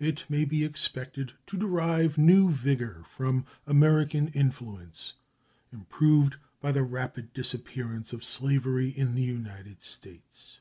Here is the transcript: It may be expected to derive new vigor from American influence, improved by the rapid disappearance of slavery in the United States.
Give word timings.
It 0.00 0.28
may 0.28 0.44
be 0.44 0.64
expected 0.64 1.34
to 1.46 1.56
derive 1.56 2.18
new 2.18 2.50
vigor 2.50 3.04
from 3.08 3.46
American 3.68 4.26
influence, 4.34 5.12
improved 5.72 6.34
by 6.60 6.72
the 6.72 6.82
rapid 6.82 7.32
disappearance 7.32 8.12
of 8.12 8.24
slavery 8.24 8.88
in 8.88 9.14
the 9.14 9.22
United 9.22 9.80
States. 9.84 10.58